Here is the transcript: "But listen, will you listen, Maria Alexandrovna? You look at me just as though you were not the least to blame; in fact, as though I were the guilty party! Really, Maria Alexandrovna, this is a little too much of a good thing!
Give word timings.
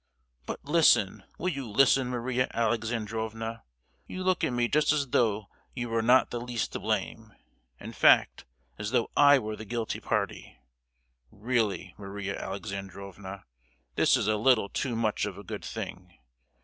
"But 0.47 0.65
listen, 0.65 1.25
will 1.37 1.49
you 1.49 1.69
listen, 1.69 2.07
Maria 2.09 2.47
Alexandrovna? 2.55 3.61
You 4.07 4.23
look 4.23 4.43
at 4.43 4.51
me 4.51 4.67
just 4.67 4.91
as 4.91 5.09
though 5.09 5.45
you 5.75 5.89
were 5.89 6.01
not 6.01 6.31
the 6.31 6.39
least 6.41 6.71
to 6.71 6.79
blame; 6.79 7.35
in 7.79 7.93
fact, 7.93 8.43
as 8.79 8.89
though 8.89 9.11
I 9.15 9.37
were 9.37 9.55
the 9.55 9.63
guilty 9.63 9.99
party! 9.99 10.57
Really, 11.29 11.93
Maria 11.99 12.35
Alexandrovna, 12.35 13.43
this 13.93 14.17
is 14.17 14.27
a 14.27 14.37
little 14.37 14.69
too 14.69 14.95
much 14.95 15.25
of 15.27 15.37
a 15.37 15.43
good 15.43 15.63
thing! 15.63 16.11